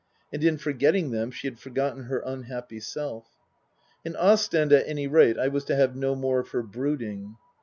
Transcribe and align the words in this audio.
And 0.33 0.43
in 0.43 0.57
forgetting 0.57 1.11
them 1.11 1.29
she 1.29 1.45
had 1.45 1.59
forgotten 1.59 2.05
her 2.05 2.23
unhappy 2.25 2.79
self. 2.79 3.27
In 4.03 4.15
Ostend, 4.15 4.73
at 4.73 4.87
any 4.87 5.05
rate, 5.05 5.37
I 5.37 5.47
was 5.47 5.63
to 5.65 5.75
have 5.75 5.95
no 5.95 6.15
more 6.15 6.39
of 6.39 6.49
her 6.49 6.63
brooding. 6.63 7.35